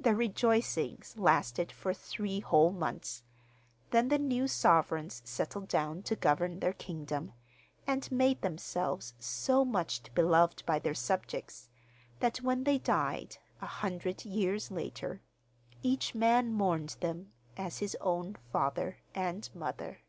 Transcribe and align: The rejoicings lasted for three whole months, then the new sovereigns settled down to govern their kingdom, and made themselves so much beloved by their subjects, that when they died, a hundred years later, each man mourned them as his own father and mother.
The 0.00 0.14
rejoicings 0.14 1.14
lasted 1.18 1.72
for 1.72 1.92
three 1.92 2.40
whole 2.40 2.72
months, 2.72 3.22
then 3.90 4.08
the 4.08 4.18
new 4.18 4.48
sovereigns 4.48 5.20
settled 5.26 5.68
down 5.68 6.02
to 6.04 6.16
govern 6.16 6.60
their 6.60 6.72
kingdom, 6.72 7.34
and 7.86 8.10
made 8.10 8.40
themselves 8.40 9.12
so 9.18 9.66
much 9.66 10.00
beloved 10.14 10.62
by 10.64 10.78
their 10.78 10.94
subjects, 10.94 11.68
that 12.20 12.38
when 12.38 12.64
they 12.64 12.78
died, 12.78 13.36
a 13.60 13.66
hundred 13.66 14.24
years 14.24 14.70
later, 14.70 15.20
each 15.82 16.14
man 16.14 16.50
mourned 16.50 16.96
them 17.02 17.32
as 17.58 17.80
his 17.80 17.94
own 18.00 18.36
father 18.50 19.00
and 19.14 19.50
mother. 19.54 20.00